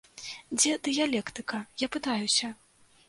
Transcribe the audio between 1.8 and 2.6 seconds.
я пытаюся?